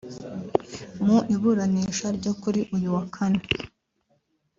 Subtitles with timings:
[1.05, 3.41] Mu iburanisha ryo kuri uyu wa Kane